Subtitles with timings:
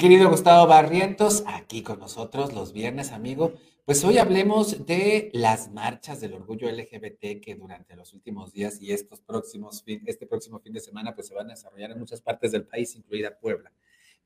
[0.00, 3.52] Querido Gustavo Barrientos, aquí con nosotros los viernes, amigo.
[3.84, 8.92] Pues hoy hablemos de las marchas del orgullo LGBT que durante los últimos días y
[8.92, 12.50] estos próximos este próximo fin de semana pues se van a desarrollar en muchas partes
[12.50, 13.72] del país, incluida Puebla.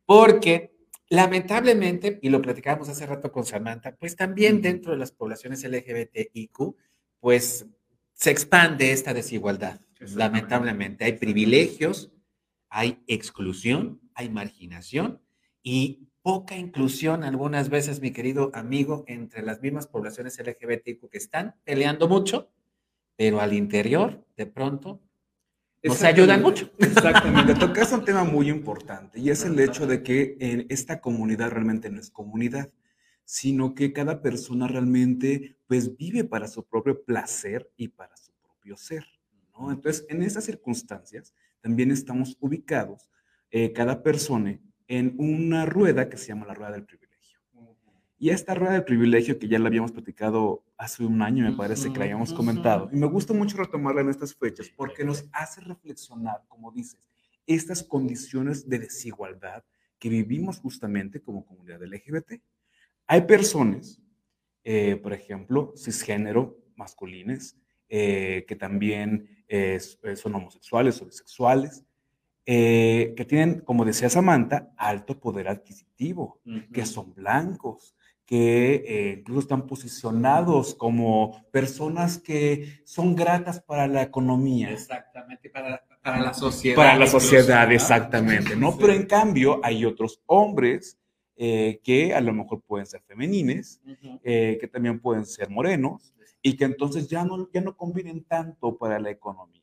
[0.07, 0.77] Porque
[1.09, 6.77] lamentablemente, y lo platicábamos hace rato con Samantha, pues también dentro de las poblaciones LGBTIQ,
[7.19, 7.67] pues
[8.13, 9.81] se expande esta desigualdad.
[9.99, 12.13] Lamentablemente, hay privilegios,
[12.69, 15.24] hay exclusión, hay marginación
[15.65, 21.57] y poca inclusión algunas veces, mi querido amigo, entre las mismas poblaciones LGBTQ que están
[21.65, 22.51] peleando mucho,
[23.17, 25.01] pero al interior, de pronto,
[25.83, 26.71] nos ayudan mucho.
[26.79, 27.55] Exactamente.
[27.61, 31.91] Tocas un tema muy importante y es el hecho de que en esta comunidad realmente
[31.91, 32.71] no es comunidad,
[33.25, 38.77] sino que cada persona realmente pues vive para su propio placer y para su propio
[38.77, 39.05] ser.
[39.53, 39.71] ¿no?
[39.71, 43.11] Entonces, en esas circunstancias también estamos ubicados
[43.51, 47.15] eh, cada persona en una rueda que se llama la rueda del privilegio.
[48.19, 51.93] Y esta rueda del privilegio que ya la habíamos platicado hace un año, me parece
[51.93, 55.61] que la habíamos comentado, y me gusta mucho retomarla en estas fechas porque nos hace
[55.61, 57.09] reflexionar, como dices,
[57.47, 59.65] estas condiciones de desigualdad
[59.99, 62.41] que vivimos justamente como comunidad LGBT.
[63.07, 64.01] Hay personas,
[64.63, 67.57] eh, por ejemplo, cisgénero, masculines,
[67.89, 71.85] eh, que también eh, son homosexuales o bisexuales,
[72.47, 76.41] eh, que tienen, como decía Samantha, alto poder adquisitivo,
[76.73, 84.03] que son blancos, que eh, incluso están posicionados como personas que son gratas para la
[84.03, 84.71] economía.
[84.71, 86.77] Exactamente, para, para la sociedad.
[86.77, 88.77] Para la sociedad, exactamente, ¿no?
[88.77, 90.99] Pero en cambio hay otros hombres
[91.37, 93.81] eh, que a lo mejor pueden ser femenines,
[94.23, 99.01] que también pueden ser morenos, y que entonces ya no, ya no convienen tanto para
[99.01, 99.63] la economía,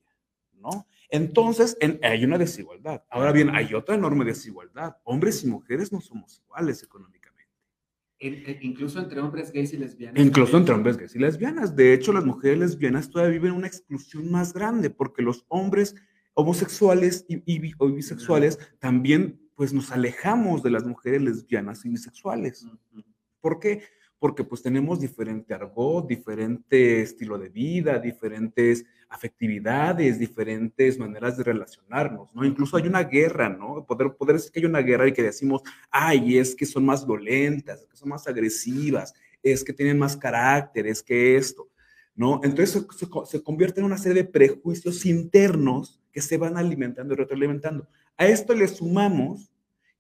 [0.54, 0.88] ¿no?
[1.12, 3.04] Entonces, hay una desigualdad.
[3.10, 4.96] Ahora bien, hay otra enorme desigualdad.
[5.04, 7.50] Hombres y mujeres no somos iguales económicamente.
[8.62, 10.24] incluso entre hombres gays y lesbianas.
[10.24, 11.76] Incluso entre hombres gays y lesbianas.
[11.76, 15.96] De hecho, las mujeres lesbianas todavía viven una exclusión más grande porque los hombres
[16.34, 22.66] homosexuales y, bisexuales también pues nos alejamos de las mujeres lesbianas y bisexuales.
[23.42, 23.84] ¿Por qué?
[24.22, 32.34] porque pues tenemos diferente argot, diferente estilo de vida, diferentes afectividades, diferentes maneras de relacionarnos,
[32.34, 32.46] ¿no?
[32.46, 33.86] Incluso hay una guerra, ¿no?
[33.86, 35.62] Poder, poder decir que hay una guerra y que decimos,
[35.92, 39.14] ay, es que son más violentas, que son más agresivas,
[39.44, 41.70] es que tienen más carácter, es que esto,
[42.16, 42.40] ¿no?
[42.42, 47.18] Entonces se, se convierte en una serie de prejuicios internos que se van alimentando y
[47.18, 47.90] retroalimentando.
[48.18, 49.52] A esto le sumamos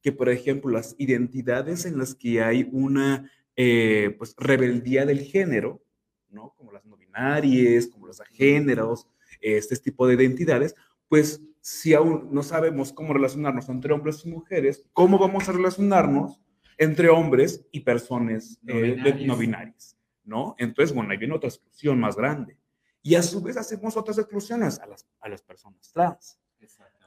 [0.01, 5.83] que, por ejemplo, las identidades en las que hay una eh, pues, rebeldía del género,
[6.29, 6.53] ¿no?
[6.57, 9.07] Como las no binarias, como los agéneros,
[9.41, 10.75] este tipo de identidades,
[11.07, 16.39] pues si aún no sabemos cómo relacionarnos entre hombres y mujeres, ¿cómo vamos a relacionarnos
[16.81, 19.95] entre hombres y personas no, eh, binarias.
[20.23, 22.57] no Entonces, bueno, ahí viene otra exclusión más grande.
[23.03, 26.39] Y a su vez hacemos otras exclusiones a las, a las personas trans.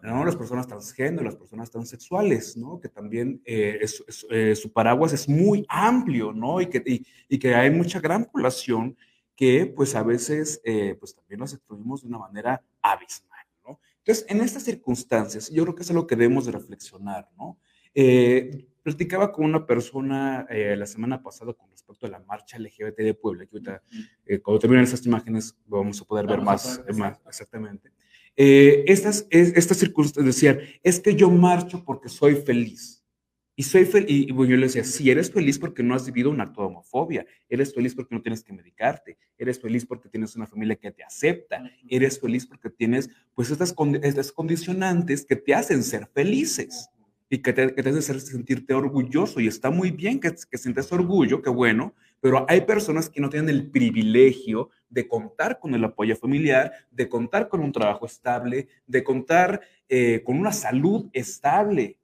[0.00, 0.25] ¿no?
[0.25, 2.78] Las personas transgénero, las personas transexuales, ¿no?
[2.78, 3.81] Que también eh,
[4.31, 6.60] eh, su paraguas es muy amplio, ¿no?
[6.60, 8.97] Y que, y, que hay mucha gran población
[9.37, 13.81] que, pues, a veces, eh, pues, también nos excluimos de una manera abismal, ¿no?
[13.99, 17.59] Entonces, en estas circunstancias, yo creo que es algo que debemos de reflexionar, ¿no?
[18.83, 23.47] platicaba con una persona la semana pasada con respecto a la marcha LGBT de Puebla,
[23.47, 23.83] que ahorita,
[24.43, 27.93] cuando terminen esas imágenes, vamos a poder ver más, más exactamente.
[28.37, 33.03] Eh, estas, estas circunstancias decían, es que yo marcho porque soy feliz.
[33.56, 36.41] Y soy feliz, y yo le decía, si eres feliz porque no has vivido un
[36.41, 40.47] acto de homofobia, eres feliz porque no tienes que medicarte, eres feliz porque tienes una
[40.47, 45.84] familia que te acepta, eres feliz porque tienes pues estas, estas condicionantes que te hacen
[45.84, 46.88] ser felices
[47.31, 49.39] y que te, que te hacen sentirte orgulloso.
[49.39, 53.28] Y está muy bien que, que sientas orgullo, qué bueno, pero hay personas que no
[53.28, 58.68] tienen el privilegio de contar con el apoyo familiar, de contar con un trabajo estable,
[58.86, 61.98] de contar eh, con una salud estable.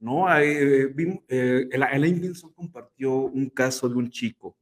[0.00, 0.26] ¿No?
[0.38, 0.94] Eh,
[1.28, 4.56] eh, Elaine Vinson compartió un caso de un chico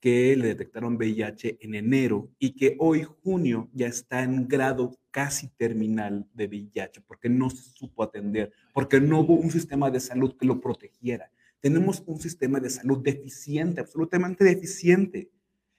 [0.00, 5.48] que le detectaron VIH en enero y que hoy, junio, ya está en grado casi
[5.56, 10.36] terminal de VIH porque no se supo atender, porque no hubo un sistema de salud
[10.36, 11.30] que lo protegiera.
[11.60, 15.30] Tenemos un sistema de salud deficiente, absolutamente deficiente.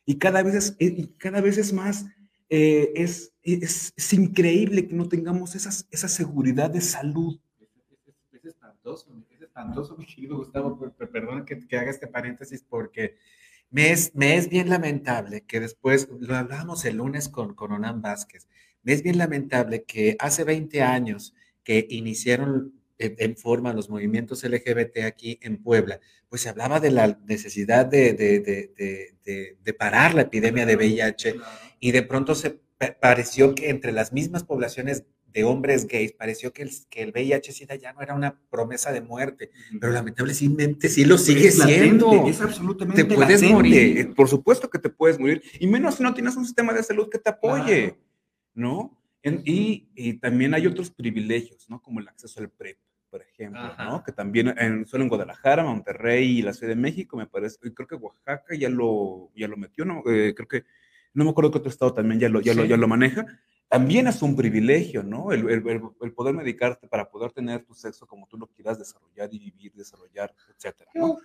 [0.05, 2.05] Y cada vez es, eh, y cada vez es más,
[2.50, 7.39] eh, es, es, es, increíble que no tengamos esas, esa seguridad de salud.
[8.79, 10.79] Es, espantoso, es espantoso, mi querido Gustavo,
[11.11, 13.17] perdón que, que haga este paréntesis porque
[13.69, 18.01] me es, me es bien lamentable que después, lo hablábamos el lunes con, con Onan
[18.01, 18.47] Vázquez,
[18.83, 21.33] me es bien lamentable que hace 20 años
[21.63, 27.19] que iniciaron en forma los movimientos LGBT aquí en Puebla, pues se hablaba de la
[27.25, 31.35] necesidad de, de, parar la epidemia de VIH
[31.79, 32.59] y de pronto se
[32.99, 37.75] pareció que entre las mismas poblaciones de hombres gays, pareció que el, que el VIH-Sida
[37.75, 42.27] ya no era una promesa de muerte, pero lamentablemente sí lo sigue siendo.
[42.27, 44.13] es absolutamente Te puedes morir.
[44.15, 47.09] Por supuesto que te puedes morir, y menos si no tienes un sistema de salud
[47.09, 47.97] que te apoye,
[48.53, 48.95] ¿no?
[49.23, 51.81] y, y, también hay otros privilegios, ¿no?
[51.81, 52.77] Como el acceso al PrEP,
[53.09, 54.01] por ejemplo, ¿no?
[54.01, 57.85] Que también en, solo en Guadalajara, Monterrey y la Ciudad de México, me parece, creo
[57.85, 60.03] que Oaxaca ya lo, ya lo metió, ¿no?
[60.09, 60.63] Eh, creo que,
[61.13, 63.25] no me acuerdo que otro estado también ya lo, ya lo, ya lo maneja
[63.69, 65.31] también es un privilegio, ¿no?
[65.31, 69.38] El, el, poder medicarte para poder tener tu sexo como tú lo quieras desarrollar y
[69.38, 70.89] vivir, desarrollar, etcétera.
[70.95, 71.19] ¿no?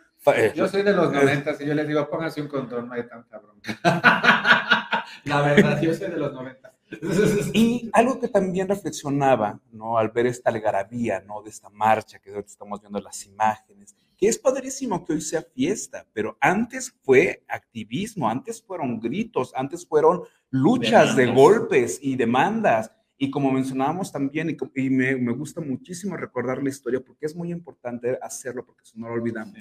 [0.54, 3.38] Yo, soy de los noventas y yo les digo, pónganse un condón, no hay tanta
[3.38, 3.78] bronca.
[5.24, 6.72] La verdad, yo soy de los noventas.
[7.54, 9.96] Y algo que también reflexionaba, ¿no?
[9.96, 11.42] Al ver esta algarabía, ¿no?
[11.42, 15.42] De esta marcha que hoy estamos viendo las imágenes, que es padrísimo que hoy sea
[15.42, 22.90] fiesta, pero antes fue activismo, antes fueron gritos, antes fueron luchas de golpes y demandas.
[23.16, 27.50] Y como mencionábamos también, y, me, me, gusta muchísimo recordar la historia porque es muy
[27.50, 29.56] importante hacerlo porque si no lo olvidamos.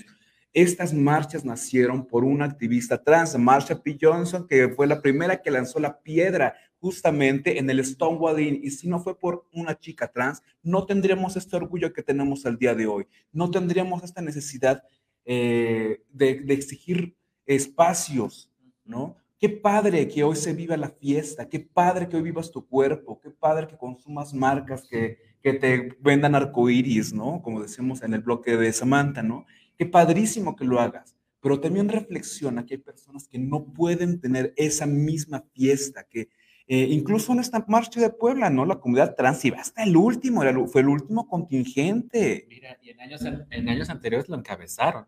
[0.53, 3.97] Estas marchas nacieron por una activista trans, Marsha P.
[3.99, 8.89] Johnson, que fue la primera que lanzó la piedra justamente en el Stonewall Y si
[8.89, 12.87] no fue por una chica trans, no tendríamos este orgullo que tenemos al día de
[12.87, 13.07] hoy.
[13.31, 14.83] No tendríamos esta necesidad
[15.23, 17.15] eh, de, de exigir
[17.45, 18.51] espacios,
[18.83, 19.15] ¿no?
[19.39, 23.17] Qué padre que hoy se viva la fiesta, qué padre que hoy vivas tu cuerpo,
[23.21, 27.41] qué padre que consumas marcas que, que te vendan arcoíris, ¿no?
[27.41, 29.45] Como decimos en el bloque de Samantha, ¿no?
[29.77, 34.53] Qué padrísimo que lo hagas, pero también reflexiona que hay personas que no pueden tener
[34.57, 36.27] esa misma fiesta, que
[36.67, 38.65] eh, incluso en esta marcha de Puebla, ¿no?
[38.65, 42.45] La comunidad trans iba hasta el último, era, fue el último contingente.
[42.49, 45.05] Mira, y en años, en años anteriores lo encabezaron.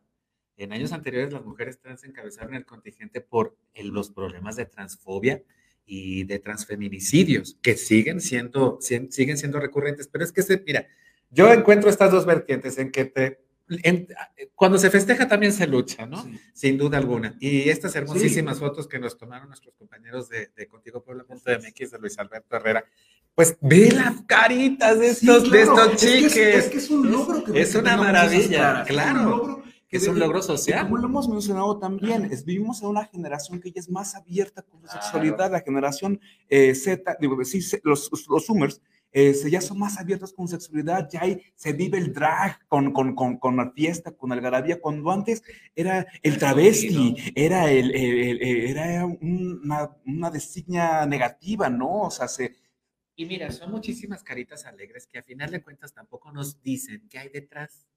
[0.57, 5.43] En años anteriores las mujeres trans encabezaron el contingente por los problemas de transfobia
[5.85, 10.07] y de transfeminicidios, que siguen siendo, siguen siendo recurrentes.
[10.07, 10.87] Pero es que, se, mira,
[11.29, 13.44] yo encuentro estas dos vertientes en que te
[14.53, 16.25] cuando se festeja también se lucha, ¿no?
[16.53, 17.35] Sin duda alguna.
[17.39, 22.17] Y estas hermosísimas fotos que nos tomaron nuestros compañeros de, de Contigo Puebla.mx, de Luis
[22.19, 22.85] Alberto Herrera,
[23.33, 26.37] pues ve las caritas de estos, de estos chiques.
[26.37, 29.63] Es, que es, un logro que Es una maravilla, claro.
[29.89, 30.83] que es un logro social.
[30.83, 34.61] Como lo hemos mencionado también, es, vivimos en una generación que ya es más abierta
[34.61, 38.81] con la sexualidad, la generación eh, Z, digo, sí, los, los Zoomers,
[39.15, 43.15] eh, ya son más abiertos con sexualidad, ya hay, se vive el drag con, con,
[43.15, 45.41] con, con la fiesta, con algarabía, cuando antes
[45.73, 52.01] era el travesti, era, el, era una, una designia negativa, ¿no?
[52.01, 52.55] O sea, se,
[53.15, 57.19] y mira, son muchísimas caritas alegres que a final de cuentas tampoco nos dicen qué
[57.19, 57.87] hay detrás.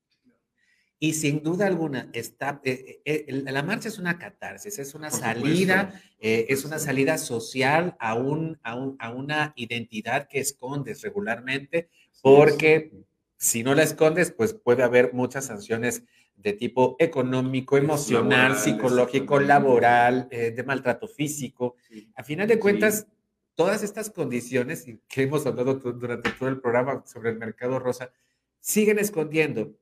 [1.01, 5.11] Y sin duda alguna, está, eh, eh, eh, la marcha es una catarsis, es una
[5.11, 11.89] salida, es una salida social a, un, a, un, a, una identidad que escondes regularmente,
[12.21, 12.91] porque
[13.37, 16.03] si no la escondes, pues puede haber muchas sanciones
[16.35, 21.77] de tipo económico, emocional, psicológico, laboral, de maltrato físico.
[22.17, 23.07] A final de cuentas,
[23.55, 28.11] todas estas condiciones que hemos hablado durante todo el programa sobre el mercado rosa,
[28.59, 29.77] siguen escondiendo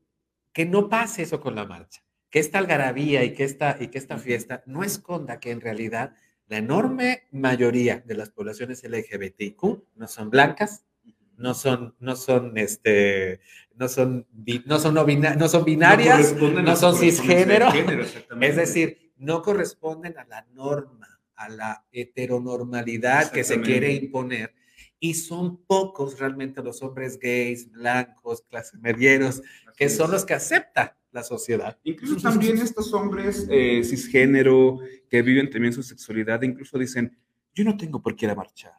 [0.56, 3.98] que no pase eso con la marcha, que esta algarabía y que esta, y que
[3.98, 6.14] esta fiesta no esconda que en realidad
[6.46, 9.62] la enorme mayoría de las poblaciones LGBTQ
[9.96, 10.86] no son blancas,
[11.36, 13.40] no son, no son, este,
[13.74, 14.26] no son,
[14.64, 17.68] no son, no, son binarias, no, son cisgénero,
[18.40, 24.54] es decir, no corresponden a la norma, a la heteronormalidad que se quiere imponer
[24.98, 29.42] y son pocos realmente los hombres gays, blancos, clase medieros,
[29.76, 31.78] que son los que acepta la sociedad.
[31.84, 37.16] Incluso también estos hombres eh, cisgénero que viven también su sexualidad, incluso dicen,
[37.54, 38.72] yo no tengo por qué ir a marchar.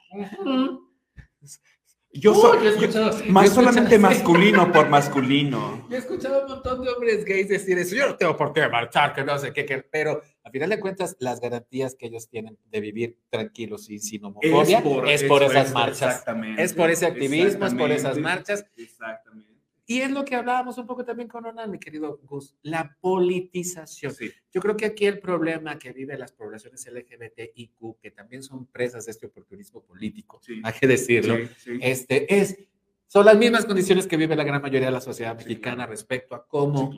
[2.13, 5.85] Yo soy más solamente masculino por masculino.
[5.89, 7.95] Yo he escuchado un montón de hombres gays decir eso.
[7.95, 9.85] Yo no tengo por qué marchar, que no sé qué, qué.
[9.91, 14.23] pero a final de cuentas, las garantías que ellos tienen de vivir tranquilos y sin
[14.23, 16.23] homofobia es por, esas marchas.
[16.57, 18.65] Es por ese activismo, es por esas marchas.
[18.77, 19.51] Exactamente.
[19.85, 24.13] Y es lo que hablábamos un poco también con Ronald, mi querido Gus, la politización.
[24.53, 29.05] Yo creo que aquí el problema que viven las poblaciones LGBTIQ, que también son presas
[29.05, 31.37] de este oportunismo político, hay que decirlo,
[31.81, 32.57] este, es,
[33.07, 36.45] son las mismas condiciones que vive la gran mayoría de la sociedad mexicana respecto a
[36.45, 36.97] cómo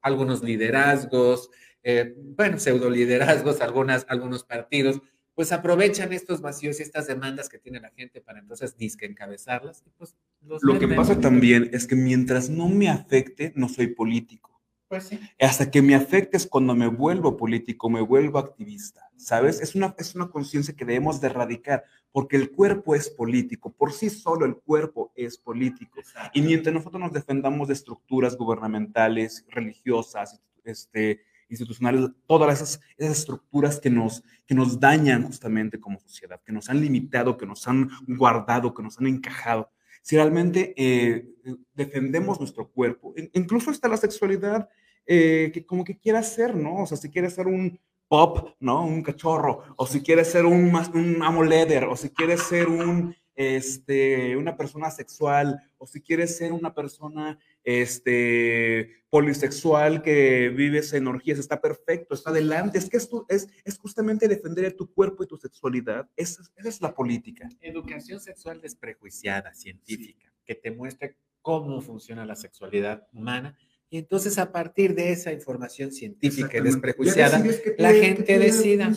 [0.00, 1.50] algunos liderazgos,
[1.82, 5.00] eh, bueno, pseudo liderazgos, algunas, algunos partidos,
[5.34, 9.82] pues aprovechan estos vacíos y estas demandas que tiene la gente para entonces disque encabezarlas.
[9.86, 10.16] Y pues
[10.60, 14.60] Lo que pasa también es que mientras no me afecte, no soy político.
[14.88, 15.20] Pues sí.
[15.40, 19.60] Hasta que me afecte es cuando me vuelvo político, me vuelvo activista, ¿sabes?
[19.60, 23.92] Es una, es una conciencia que debemos de erradicar, porque el cuerpo es político, por
[23.92, 26.00] sí solo el cuerpo es político.
[26.34, 33.78] Y mientras nosotros nos defendamos de estructuras gubernamentales, religiosas, este, institucionales, todas esas, esas, estructuras
[33.78, 37.90] que nos, que nos dañan justamente como sociedad, que nos han limitado, que nos han
[38.06, 39.70] guardado, que nos han encajado.
[40.02, 41.26] Si realmente eh,
[41.74, 44.68] defendemos nuestro cuerpo, incluso hasta la sexualidad,
[45.06, 46.82] eh, que como que quiera ser, ¿no?
[46.82, 47.78] O sea, si quiere ser un
[48.08, 48.84] pop, ¿no?
[48.84, 51.42] Un cachorro, o si quiere ser un, un amo
[51.88, 57.38] o si quiere ser un, este, una persona sexual, o si quiere ser una persona
[57.64, 62.78] este, polisexual que vive en orgías, está perfecto, está adelante.
[62.78, 66.08] Es que esto es, es justamente defender tu cuerpo y tu sexualidad.
[66.16, 67.48] Esa, esa es la política.
[67.60, 73.56] Educación sexual desprejuiciada, científica, que te muestre cómo funciona la sexualidad humana
[73.92, 77.42] y entonces a partir de esa información científica y desprejuiciada,
[77.76, 78.92] la gente decida.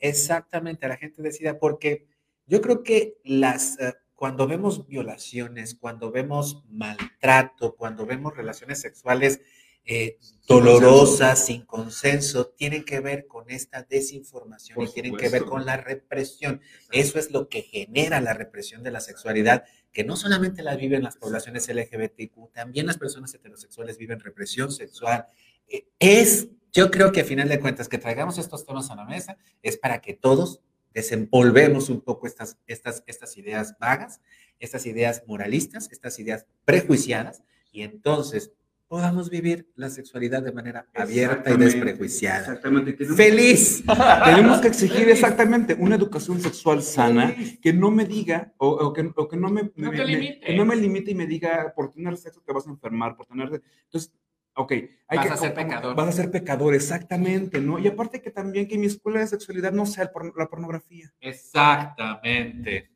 [0.00, 2.06] Exactamente, la gente decida, porque
[2.46, 9.40] yo creo que las, eh, cuando vemos violaciones, cuando vemos maltrato, cuando vemos relaciones sexuales
[9.84, 15.64] eh, dolorosas, sin consenso, tienen que ver con esta desinformación y tienen que ver con
[15.64, 16.60] la represión.
[16.90, 21.04] Eso es lo que genera la represión de la sexualidad, que no solamente la viven
[21.04, 25.26] las poblaciones LGBTQ, también las personas heterosexuales viven represión sexual.
[25.68, 29.04] Eh, es, yo creo que a final de cuentas, que traigamos estos temas a la
[29.04, 30.60] mesa es para que todos
[30.98, 34.20] desempolvemos un poco estas, estas, estas ideas vagas,
[34.58, 38.50] estas ideas moralistas, estas ideas prejuiciadas, y entonces
[38.88, 42.40] podamos vivir la sexualidad de manera abierta y desprejuiciada.
[42.40, 42.96] Exactamente.
[43.04, 43.84] ¡Feliz!
[44.24, 49.50] Tenemos que exigir exactamente una educación sexual sana que no me diga o, que, no
[49.50, 50.56] me, no limite.
[50.56, 53.62] no me limite y me diga por tener sexo te vas a enfermar, por tener...
[53.84, 54.12] Entonces,
[54.58, 54.72] ok.
[55.08, 55.96] Hay vas que, a ser pecador.
[55.96, 57.78] Vas a ser pecador, exactamente, ¿no?
[57.78, 61.12] Y aparte que también que mi escuela de sexualidad no sea la pornografía.
[61.20, 62.90] Exactamente.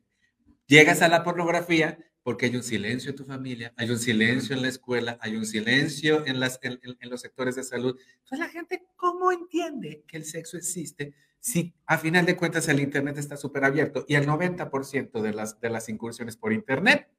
[0.67, 4.61] Llegas a la pornografía porque hay un silencio en tu familia, hay un silencio en
[4.61, 6.79] la escuela, hay un silencio en, las, en,
[7.09, 7.99] los sectores de salud.
[8.23, 12.79] Entonces la gente, ¿cómo entiende que el sexo existe si a final de cuentas el
[12.79, 17.09] Internet está súper abierto y el 90% de las, de las incursiones por Internet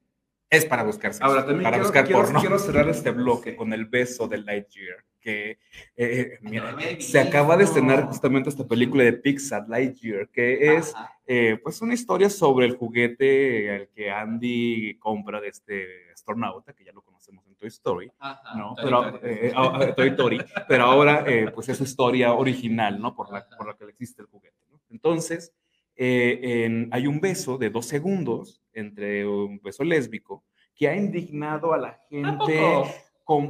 [0.49, 2.39] es para buscar sexo, Ahora, también para quiero, buscar quiero, porno.
[2.39, 5.57] quiero cerrar este bloque con el beso de Lightyear que
[5.95, 10.93] eh, mira, se acaba de estrenar justamente esta película de Pixar, Lightyear, que es
[11.25, 16.85] eh, pues una historia sobre el juguete al que Andy compra de este astronauta, que
[16.85, 18.11] ya lo conocemos en Toy Story,
[18.55, 18.75] ¿no?
[18.75, 21.25] Toy pero, eh, ah, ah, Toy Story, pero ahora
[21.55, 23.15] pues es su historia original, ¿no?
[23.15, 24.79] Por la, por la que existe el juguete, ¿no?
[24.91, 25.51] Entonces,
[25.97, 30.43] hay un beso de dos segundos entre un beso lésbico
[30.75, 32.59] que ha indignado a la gente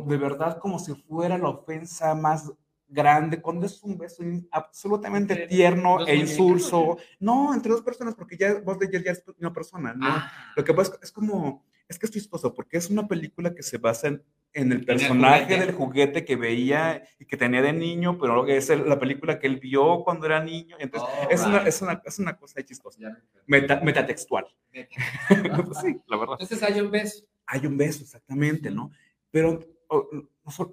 [0.05, 2.51] de verdad como si fuera la ofensa más
[2.87, 6.97] grande, cuando es un beso absolutamente tierno e insulso.
[7.19, 10.05] No, entre dos personas, porque ya vos de ya es una persona, ¿no?
[10.07, 10.31] Ah.
[10.55, 13.77] Lo que pasa es, como, es que es chistoso, porque es una película que se
[13.77, 14.23] basa en,
[14.55, 18.97] en el personaje del juguete que veía y que tenía de niño, pero es la
[18.97, 20.77] película que él vio cuando era niño.
[20.79, 22.99] Entonces, es, una, es, una, es, una, cosa chistosa.
[23.45, 24.45] Meta, metatextual.
[24.73, 26.37] sí, la verdad.
[26.39, 27.25] Entonces hay un beso.
[27.45, 28.91] Hay un beso, exactamente, ¿no?
[29.29, 29.59] Pero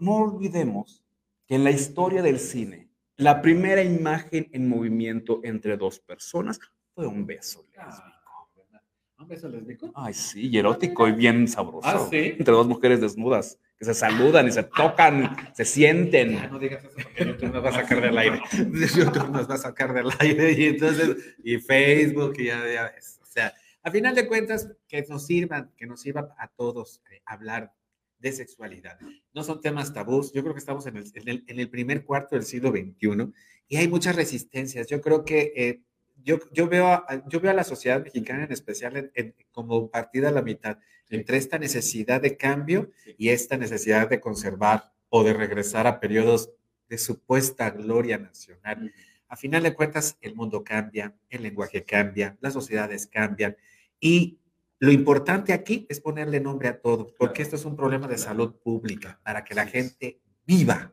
[0.00, 1.02] no olvidemos
[1.46, 6.60] que en la historia del cine, la primera imagen en movimiento entre dos personas
[6.94, 8.82] fue un beso ah, lésbico.
[9.18, 9.90] ¿Un beso lésbico?
[9.94, 11.80] Ay, sí, y erótico y bien sabroso.
[11.88, 12.34] Ah, sí.
[12.38, 16.34] Entre dos mujeres desnudas que se saludan y se tocan, se sienten.
[16.48, 18.40] no digas eso porque YouTube nos va a sacar del aire.
[18.52, 23.18] YouTube nos va a sacar del aire y entonces, y Facebook, y ya, ya ves.
[23.20, 27.22] O sea, a final de cuentas, que nos sirvan, que nos sirva a todos eh,
[27.26, 27.72] hablar
[28.20, 29.00] de sexualidad.
[29.34, 30.32] No son temas tabús.
[30.32, 33.32] Yo creo que estamos en el, en el, primer cuarto del siglo XXI
[33.66, 34.86] y hay muchas resistencias.
[34.86, 35.82] Yo creo que eh,
[36.24, 39.12] yo, yo, veo a, yo veo a la sociedad mexicana en especial
[39.50, 40.78] como partida a la mitad
[41.10, 46.50] entre esta necesidad de cambio y esta necesidad de conservar o de regresar a periodos
[46.88, 48.92] de supuesta gloria nacional.
[49.28, 53.56] A final de cuentas, el mundo cambia, el lenguaje cambia, las sociedades cambian
[54.00, 54.38] y
[54.78, 58.56] lo importante aquí es ponerle nombre a todo, porque esto es un problema de salud
[58.56, 60.92] pública, para que la gente viva,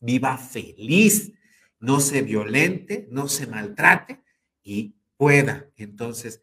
[0.00, 1.32] viva feliz,
[1.78, 4.22] no se violente, no se maltrate
[4.66, 6.42] y pueda entonces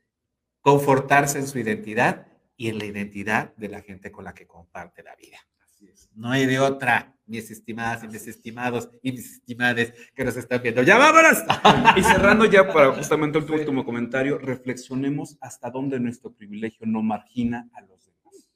[0.62, 2.26] confortarse en su identidad
[2.56, 5.38] y en la identidad de la gente con la que comparte la vida.
[5.62, 6.10] Así es.
[6.16, 7.10] No hay de otra.
[7.26, 10.84] mis estimadas y mis estimados y mis estimades que nos están viendo.
[10.84, 11.38] ¡Ya vámonos!
[11.98, 17.70] Y cerrando ya para justamente el último comentario, reflexionemos hasta dónde nuestro privilegio no margina
[17.74, 18.48] a los demás.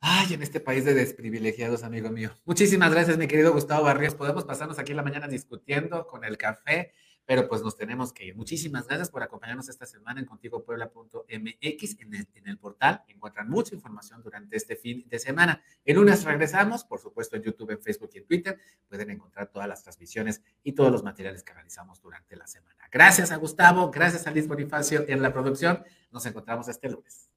[0.00, 2.30] Ay, en este país de desprivilegiados, amigo mío.
[2.46, 4.14] Muchísimas gracias, mi querido Gustavo Barrios.
[4.14, 6.92] Podemos pasarnos aquí en la mañana discutiendo con el café
[7.28, 8.36] pero pues nos tenemos que ir.
[8.36, 11.26] Muchísimas gracias por acompañarnos esta semana en contigopuebla.mx.
[11.28, 15.62] En el, en el portal encuentran mucha información durante este fin de semana.
[15.84, 18.58] El lunes regresamos, por supuesto, en YouTube, en Facebook y en Twitter.
[18.88, 22.88] Pueden encontrar todas las transmisiones y todos los materiales que realizamos durante la semana.
[22.90, 25.84] Gracias a Gustavo, gracias a Liz Bonifacio en la producción.
[26.10, 27.28] Nos encontramos este lunes.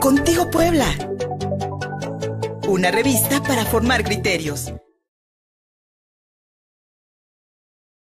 [0.00, 0.86] Contigo Puebla.
[2.68, 4.72] Una revista para formar criterios